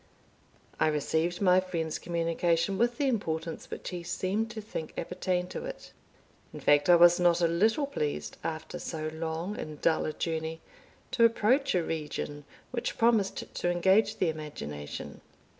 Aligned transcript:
I 0.79 0.87
received 0.87 1.41
my 1.41 1.59
friend's 1.59 1.99
communication 1.99 2.79
with 2.79 2.97
the 2.97 3.07
importance 3.07 3.69
which 3.69 3.89
he 3.89 4.01
seemed 4.01 4.49
to 4.49 4.59
think 4.59 4.93
appertained 4.97 5.51
to 5.51 5.63
it. 5.65 5.91
In 6.51 6.59
fact, 6.59 6.89
I 6.89 6.95
was 6.95 7.19
not 7.19 7.39
a 7.39 7.47
little 7.47 7.85
pleased, 7.85 8.37
after 8.43 8.79
so 8.79 9.11
long 9.13 9.59
and 9.59 9.79
dull 9.79 10.05
a 10.07 10.13
journey, 10.13 10.59
to 11.11 11.23
approach 11.23 11.75
a 11.75 11.83
region 11.83 12.45
which 12.71 12.97
promised 12.97 13.53
to 13.53 13.69
engage 13.69 14.15
the 14.17 14.29
imagination. 14.29 15.21